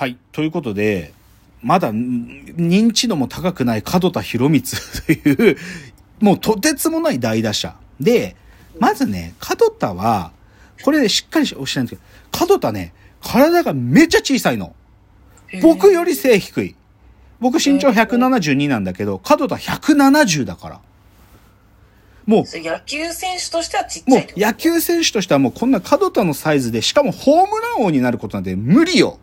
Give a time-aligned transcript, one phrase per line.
[0.00, 0.16] はい。
[0.32, 1.12] ということで、
[1.60, 5.58] まだ認知度も高くない門田博光という、
[6.24, 7.76] もうとてつもない大打者。
[8.00, 8.34] で、
[8.78, 10.32] まずね、門田は、
[10.84, 14.74] これでしっかりおっしゃるんですけど、門田ね、体がめっちゃ小さいの。
[15.60, 16.74] 僕より背低い。
[17.38, 20.80] 僕身長172なんだけど、門田170だから。
[22.24, 24.46] もう、野球選手としてはちっちもゃいってこと？
[24.46, 29.18] う野球選手としてはもうこんな門田のサイズで、しかもホームラン王になることなんて無理よ。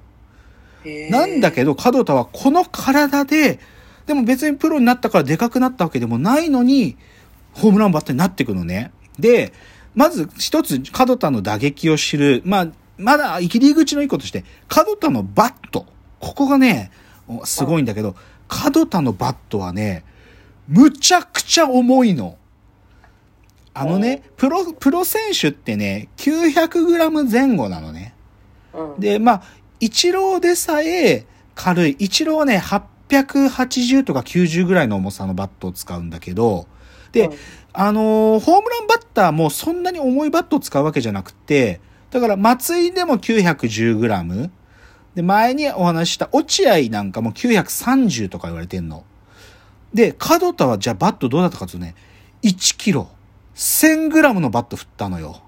[1.09, 3.59] なんだけど、門田はこの体で、
[4.05, 6.97] でも別にプロになったからでかくなったわけでもないのに、
[7.53, 8.91] ホームランバッターになっていくのね。
[9.19, 9.53] で、
[9.95, 15.85] まず一つ、門田の打撃を知る、まあ、まだ入り口のいいこととして、門田のバット。
[16.19, 16.91] ここがね、
[17.27, 18.15] おすごいんだけど、
[18.73, 20.03] 門田のバットはね、
[20.67, 22.37] むちゃくちゃ重いの。
[23.73, 28.13] あのね、プロ、プロ選手ってね、900g 前後なのね。
[28.73, 29.43] うんで、まあ、
[29.79, 31.95] イチローでさえ軽い。
[31.99, 36.67] イチローはね、880とか90ぐらいの重さのバットを使うんだけど、
[37.11, 37.37] で、うん
[37.79, 44.49] あのーホームランバッターもそんなに重いバットを使うわけじゃなくて、だから松井でも 910g。
[45.13, 49.03] で、前にお話しした落合なんかも930とか言われてんの。
[49.93, 51.95] で、門田はじゃあバットどうだったかというとね、
[52.43, 53.09] 1キロ、
[53.55, 55.41] 1000g のバット振ったのよ。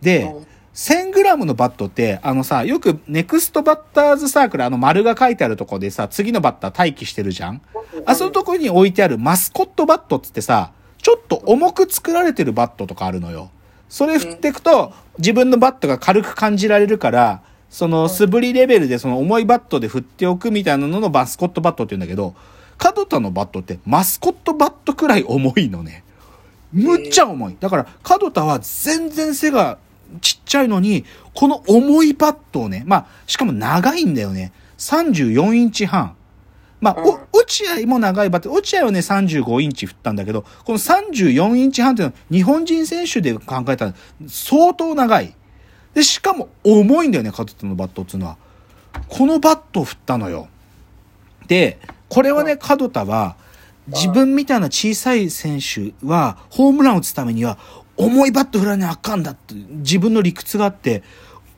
[0.00, 7.62] で、うん 1000g のバットって、あのさ、よくネクストバッターズサークル、あの丸が書いてあるとこでさ、次のバッター待機してるじゃん
[8.06, 13.50] あそのとこに置いてあるマスコットバットっつってさ、ちょっと重く作られてるバットとかあるのよ。
[13.88, 22.34] それ振っていくと、自分のバットが軽く感じられるから、その素振りレベルでその重いバットで振っておくみたいなののマスコットバットって言うんだけど、
[22.82, 26.02] 門田のバットってマスコットバットくらい重いのね。
[26.72, 27.56] むっちゃ重い。
[27.60, 29.78] だから、門田は全然背が
[30.20, 34.52] ちっちゃいのに、この重いバットをね、まあ、しかも長いんだよね。
[34.78, 36.16] 34インチ半。
[36.80, 36.96] まあ、
[37.32, 43.94] お落合も長いバット、落合はね35インチ振ったんだけど、この34インチ半っていうのは日本人選手で考えたら
[44.28, 45.34] 相当長い。
[45.94, 48.36] で、しかも重いんだよね、門田のバットっていうのは。
[49.08, 50.48] このバットを振ったのよ。
[51.46, 51.78] で、
[52.08, 53.36] これはね、門田は、
[53.88, 57.58] 自分みたいな小さい選手は、ホームランを打つためには、
[57.96, 61.02] 重いバット振らなあかんだって、自分の理屈があって、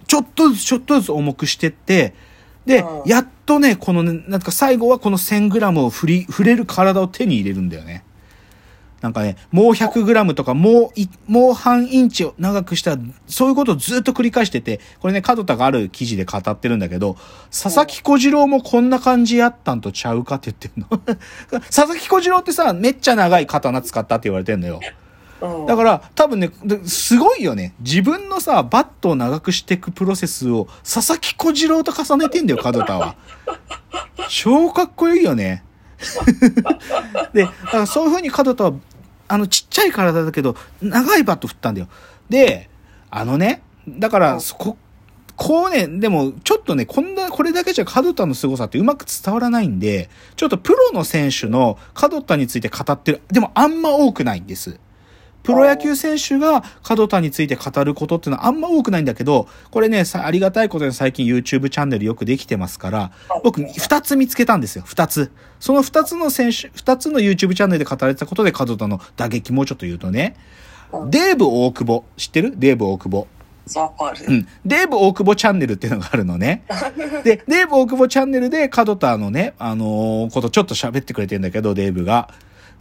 [0.07, 2.15] ちょっとずつちょっとずつ重くしてって、
[2.67, 8.05] でう、んやっとね、このね、なんか最後はこの 1000g を振り、振れる体を手に入れるんだよね。
[9.03, 17.17] なんかね、もう 100g とか、もうい、もう半インチを長くしたら、そういうことをずっと繰り返してて、これね、門田がある記事で語ってるんだけど、
[17.51, 21.17] 佐々木小次郎もこんな感じやったんとちゃうかって言ってんの。
[21.71, 24.81] 佐々木小次郎ってさ、めっちゃ長い刀使ったって言われてんのよ。
[25.41, 27.75] うんだから、多分ね、ですごいよね。
[27.81, 33.17] 自分のさ、バットを長くしていくプロセスを、佐々木小次郎と重ねてんだよ、門田は。
[34.29, 35.63] 超かっこいいよね。
[37.33, 38.73] で、だからそういう風に門田は、
[39.29, 41.89] あの、ちっちゃい体だけど、長いバット振ったんだよ。
[42.29, 42.71] で、
[43.11, 44.77] あのね、だから、そこ、
[45.37, 54.81] こうね、でも、ちょっとね、こんな、これだけじゃ門田の凄さってうまく伝わらないんで、ちょっとプロの選手の門田について語ってる、でもあんま多くないんです。
[55.47, 63.13] プロ野球選手が門田について語ることっていうのはあんま多くないんだけど、これね、さありがたいことに最近 YouTube チャンネルよくできてますから、
[63.45, 64.83] 僕二つ見つけたんですよ。
[64.85, 65.31] 二つ。
[65.61, 70.37] その二つの選手、二つの YouTube チャンネルで語られてたことで門田の打撃もうちょっと言うとね、
[71.11, 72.05] デーブ大久保。
[72.17, 72.55] 知ってる？
[72.57, 73.27] デーブ大久保。
[74.29, 74.49] うん。
[74.65, 76.65] デーブ大久保チャンネルっていうのがあるのね。
[77.25, 82.31] で、デーブ大久保チャンネルで門田のね、あのーことちょっと喋ってくれてんだけど、デーブが。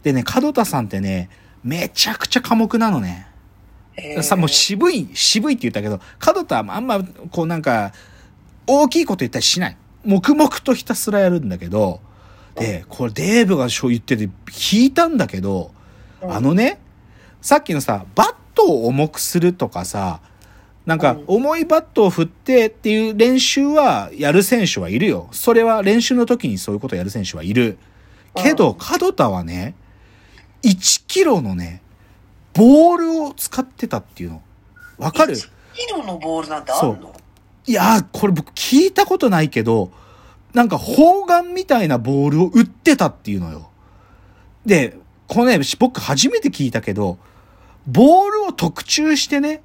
[0.02, 1.28] でね、門田さんってね、
[1.66, 3.26] めちゃくちゃ寡黙なのね。
[3.94, 7.92] へーさ、もう渋い、渋いって言ったけど、門田はあんま、こうなんか、
[8.68, 9.76] 大きいこと言ったりしない。
[10.04, 12.00] 黙々とひたすらやるんだけど、
[12.54, 15.72] で、これデーブがそう言ってて、聞いたんだけど、
[16.22, 16.78] うんあのね、
[17.42, 20.20] さっきのさ、バットを重くするとかさ、
[20.86, 25.28] なんかうん、重いバットを振ってっていう練習はやる選手はいるよ。
[25.32, 27.76] それは練習の時にそういうことをやる選手はいる。
[28.36, 29.74] けど、門田はね、
[30.66, 31.82] 1キロのね、
[32.52, 34.42] ボールを使ってたっていうの。
[34.98, 37.14] わかる？1キロのボールなんてあんの？
[37.66, 39.90] いやー、これ僕聞いたことないけど、
[40.54, 43.70] なんか砲丸みたいなボールを打ってたっていうのよ。
[44.64, 44.96] で、
[45.28, 47.18] このね、僕初めて聞いたけど、
[47.86, 49.62] ボールを特注してね、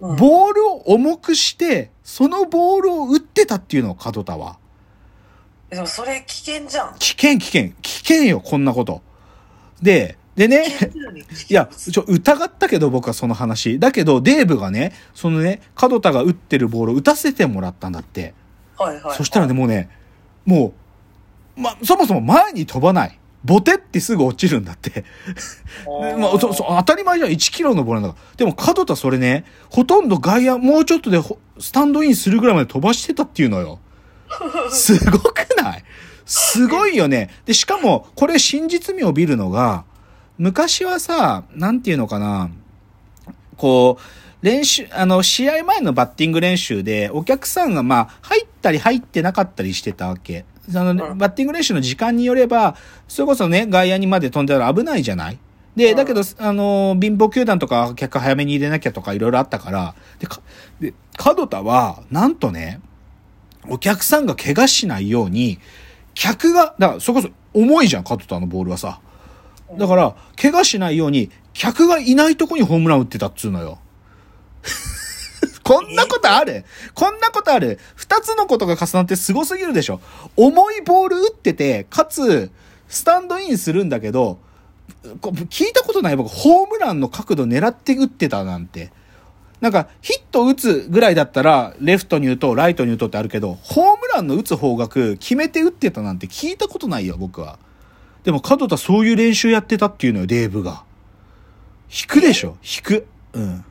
[0.00, 4.58] うんボールを重くして、そのボールを打ってたっていうの、門田は。
[5.70, 6.96] でもそれ危険じゃん。
[6.98, 7.70] 危険危険。
[7.80, 9.00] 危険よ、こんなこと。
[9.80, 10.64] で、でね、
[11.48, 13.78] いや、ちょ、疑ったけど僕はその話。
[13.78, 18.34] だけど、デーブがね、そのね、門田が打ってるボールを打たせてもらったんだって。
[18.78, 19.16] はいはい。
[19.16, 19.90] そしたらね、もうね、
[20.46, 20.72] も
[21.56, 23.18] う、ま、そもそも前に飛ばない。
[23.44, 24.90] ボテってすぐ落ちるんだって。
[24.90, 25.04] で
[26.16, 27.30] まあ、そ、そ、当たり前じゃん。
[27.30, 28.36] 1キロのボールなんだから。
[28.36, 33.80] でも、角田それね、ほとんど外野、もうちょっとでほスタンドインするぐらいまで飛ばしてたっていうのよ。
[34.70, 35.84] すごくない？
[36.24, 37.30] すごいよね。
[37.44, 39.84] で、しかも、これ真実味を帯びるのが、
[40.42, 42.50] 昔はさ、なんていうのかな、
[43.56, 50.44] こう、練習、あの、試合前のバッティング練習で、お客さんがまあ、入ったり入ってなかったりしてたわけ。
[50.68, 51.16] その、うん。
[51.16, 52.74] バッティング練習の時間によれば、
[53.06, 55.38] それこそね、外野にまで飛んだら危ないじゃない？
[55.76, 55.96] で、うん。
[55.96, 60.40] だけど、あの、貧乏球団とか客早めに入れなきゃとかいろいろあったから、で、か、
[60.80, 62.80] で、角田は、なんとね、
[63.68, 65.60] お客さんが怪我しないように、
[66.14, 68.98] 客が、だから、それこそ重いじゃん、角田のボールはさ。
[69.78, 73.78] だから、怪我しないように、客がいないとこにホームラン打ってたっつうのよ。
[75.64, 76.64] こんなことある？
[76.94, 77.78] こんなことある？
[77.94, 80.00] 二つのことが重なってすごすぎるでしょ
[80.36, 82.50] 重いボール打ってて、かつ、
[82.88, 84.38] スタンドインするんだけど、
[85.04, 86.16] 聞いたことない？
[86.16, 88.92] 僕、ホームランの角度狙って打ってたなんて。
[89.60, 97.60] なんか、ヒット打つぐらいだったら、レフトに打とう、ライトに打とうってあるけど、ホームランの打つ方角、決めて打ってたなんて聞いたことないよ、僕は。
[98.24, 100.84] でも、角田そういう練習やってたっていうのよ、デーブが。
[101.90, 102.56] 引くでしょ？
[102.62, 103.06] 引く。
[103.32, 103.64] うん。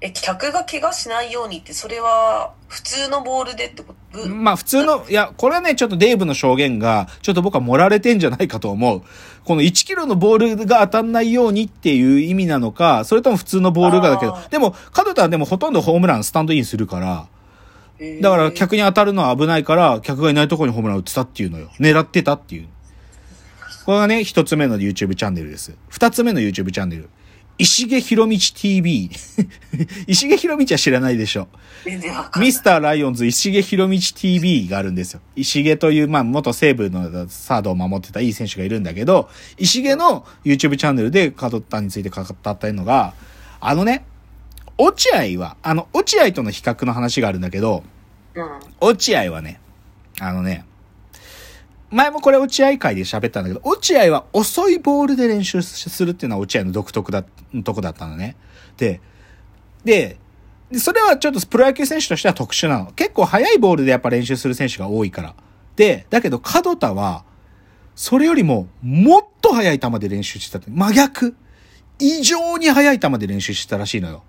[0.00, 4.28] え、客が怪我しないようにって、それは普通のボールでってこと？
[4.28, 9.02] まあ普通の、いや、これはね、ちょっとデーブの証言が、ちょっと僕は盛られてんじゃないかと思う。
[9.44, 17.28] この1キロのボールが当たんないようにっていう意味なのか、それとも普通のボールがだけどでも、角田はでもほとんどホームランスタンドインするから、
[18.20, 21.70] だから客に当たるのは危ないから、客がいないところにホームラン打ってたっていうのよ。
[21.78, 22.68] 狙ってたっていう。
[23.84, 25.76] これがね、一つ目の YouTube チャンネルです。
[25.88, 27.10] 二つ目の YouTube チャンネル。
[27.58, 29.10] 石毛ひろみち TV。
[30.08, 31.48] 石毛ひろみちは知らないでしょ。
[31.84, 35.20] 全然わかんないミスターライオンズ石毛ひろみち TV があるんですよ。
[35.36, 43.14] 石毛という、まあ、元西武のサードを守ってたいい選手がいるんだけど、石毛の YouTube チャンネルで角田について語ったのが、
[43.60, 44.04] あのね、
[44.78, 47.84] 落合は、あの、落合との比較の話があるんだけど、
[48.34, 48.60] うん。
[48.80, 49.60] 落合はね、
[50.20, 50.64] あのね、
[51.94, 57.24] 前もこれ落合会で喋ったんだけど、落合は遅いボールで練習するっていうのは落合の独特だ、
[57.62, 58.36] とこだったのね。
[58.76, 59.00] で、
[59.84, 60.18] で、
[60.72, 62.92] でそれはちょっとプロ野球選手としては特殊なの。
[62.92, 65.34] 結構速いボールでやっぱ練習する選手が多いから。
[65.76, 67.24] で、だけど角田は、
[67.94, 70.64] それよりももっと速い球で練習してた。
[70.68, 71.36] 真逆。
[72.00, 74.24] 異常に速い球で練習してたらしいのよ。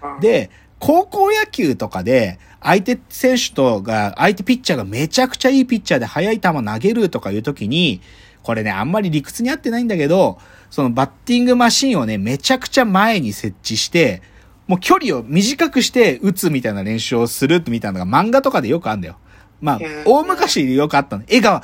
[0.00, 0.48] うん、で、
[0.80, 8.00] 高校野球とかで、相手選手とが、相手ピッチャーがめちゃくちゃいいピッチャーで速い球投げるとかいう時に、
[8.42, 10.38] これね、あんまり理屈に合ってないんだけど、
[10.70, 14.22] そのバッティングマシンをね、めちゃくちゃ前に設置して、
[14.66, 19.18] もう距離を短くして打つみたいな練習をするみたいなのが漫画とかでよくあるんだよ。
[19.60, 21.24] まあ大昔でよくあったの。
[21.28, 21.62] 江川、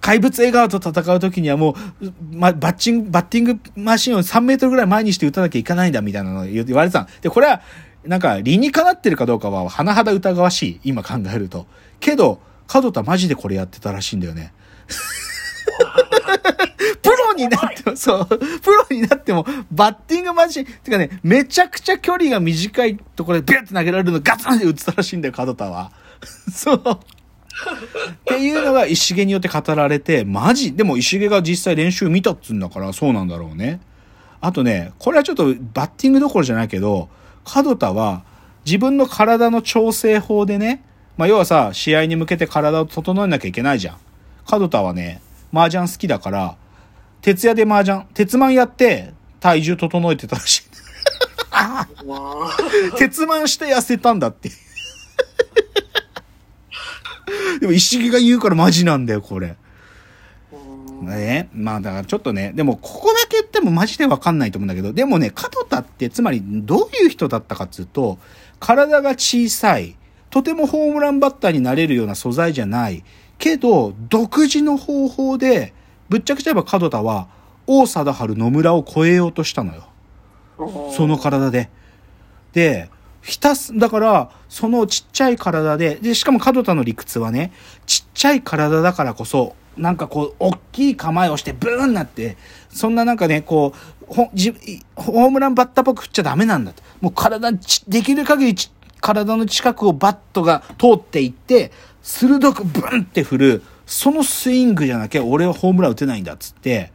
[0.00, 7.06] 怪物江川と戦う時にはもう、ま、バッチング、バッティングマシンを3メートルぐらい前にして打たなきゃいけないんだみたいなのを言われてたの。
[7.22, 7.62] で、これは、
[8.08, 10.80] なんか理にかなってるかどうかは甚だ疑わしい。
[10.84, 11.66] 今考えると。
[12.00, 14.52] けど、角田マジでこれやってたらしいんだよね。
[17.02, 25.92] プロになっても、そう、プロになっても、バッティングマシン、てかね、めちゃくちゃ距離が短いところでビュッて投げられるのガツンって打ってたらしいんだよ、角田は。
[26.52, 26.82] そう。
[26.82, 26.98] っ
[28.24, 30.72] ていうのが石毛によって語られて、マジ？
[30.72, 33.80] でも石毛が実際練習見たっつうんだからそうなんだろうね。
[34.40, 37.08] あとね、これはちょっとバッティングどころじゃないけど、
[37.48, 38.22] 角田は
[38.64, 40.82] 自分の体の調整法でね、
[41.16, 43.96] まあ要はさ、試合に向けて体を整えなきゃいけないじゃん。
[44.46, 46.56] 角田はね、麻雀好きだから、
[47.22, 50.62] 徹夜で麻雀、鉄マンやって体重整えてたらしい。
[52.98, 54.50] 鉄マンして痩せたんだって。
[57.60, 59.56] でも石毛が言うからマジなんだよ、これ。
[60.52, 61.48] ーね。
[61.52, 63.27] まあだからちょっとね、でもここだけ言
[63.58, 68.18] ってもマジでわかんないと思うんだけど、でもね、角田ってつまりどういう人だったかっつうと、
[68.60, 69.96] 体が小さい、
[70.30, 73.04] とてもホームランバッターになれるような素材じゃない、
[73.38, 75.74] けど、独自の方法で、
[76.08, 77.28] ぶっちゃけちゃえば角田は、
[77.66, 79.88] 王貞治野村を超えようとしたのよ。
[80.96, 81.70] その体で。
[82.52, 82.90] で、
[83.28, 87.52] ひたす、だから、そのちっちゃい体で、で、しかも角田の理屈はね、
[87.84, 92.38] ちっちゃい体だからこそ、なんかこう、大きい構えをして、ブーンなって、
[92.70, 93.74] そんななんかね、こ
[94.10, 96.82] う、ホームランバッターっぽく振っちゃダメなんだと。
[97.02, 98.54] もう体、できる限り
[99.02, 101.70] 体の近くをバットが通っていって、
[102.02, 106.92] 鋭くブンって振る、そのスイングじゃなきゃ俺はホームラン打てないんだっつって、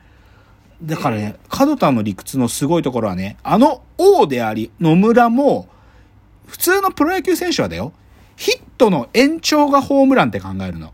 [0.81, 5.69] だからね、角田の理屈のすごいところはね、あの王であり、野村も、
[6.53, 7.93] 普通のプロ野球選手はだよ、
[8.35, 10.93] ヒットの延長がホームランって考えるの。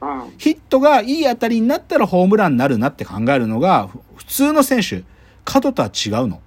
[0.00, 0.32] うん。
[0.38, 5.04] ヒットがいい当たりになったらホームランになるなって考えるのが、ふ普通の選手、
[5.44, 6.40] 角田は違うの。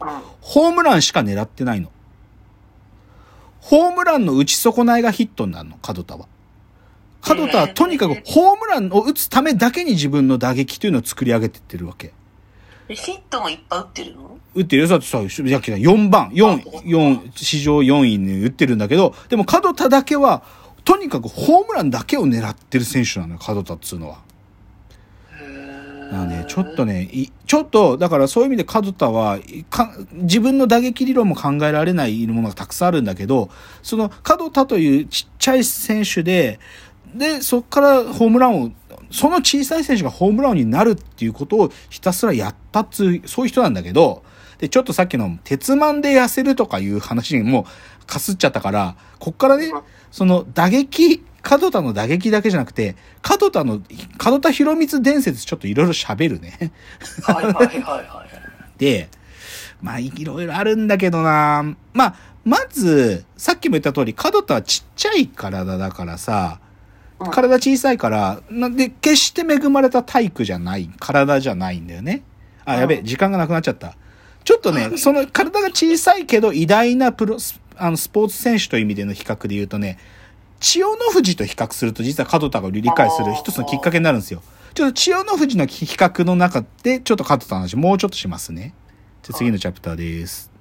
[0.00, 0.08] うん。
[0.40, 1.92] ホームランしか狙ってないの。
[3.60, 6.26] ホームランの打ち損ないがヒットになるの、角田は。
[7.20, 12.12] 角田はとにかくホームランを打つためだけに自分の打撃というのを作り上げてってるわけ。
[12.88, 14.38] えヒットもいっぱい打ってるの？
[14.54, 14.88] 打ってるよ。
[14.88, 20.42] だってさ、さっき4番、4、4、史上4位に打ってるんだけど、でも角田だけは、
[20.84, 24.18] とにかくホームランだけを狙ってる選手なのよ、角田っつうのは。
[26.12, 29.38] なので、ちょっとね、いちょっと、だからそういう意味で角田は、
[29.70, 33.48] か自分の打撃理論も考えられないものがたくさんあるんだけど、
[33.82, 36.60] その角田というちっちゃい選手で、
[37.14, 38.70] で、そこからホームランを、
[39.10, 44.22] その小さい選手がホームランになるっていうことをひたすらやったっつう、そういう人なんだけど、
[44.58, 47.66] で、ちょっとさっきの鉄マンで痩せるとかいう話にも
[48.06, 49.72] かすっちゃったから、こっからね、
[50.10, 53.80] その打撃、角田の打撃だけじゃなくて、角田の、
[54.18, 56.72] 角田博光伝説ちょっといろいろ喋るね。
[57.22, 58.78] はいはいはいはい。
[58.78, 59.08] で、
[59.82, 66.63] まあ、いろいろあるんだけどなまあ、まず、さっきも言った通り、角田はちっちゃい体だからさ、うん
[67.18, 72.22] 体小さいから、なんで、決して恵まれた体育じゃない、体じゃないんだよね。
[72.64, 73.96] あ、やべえ、時間がなくなっちゃった。
[74.44, 79.98] ちょっとね、 その体が小さいけど偉大なプロス、あの、スポーツ選手という意味での比較で言うとね、
[80.60, 84.42] 千代の富士と比較すると実は角田が理解する一つのきっかけになるんですよ。
[84.72, 88.74] ちょっと千代の富士の比較の中で、ちょっと角田の話もうちょっとしますね。
[89.22, 90.53] じゃあ次のチャプターです。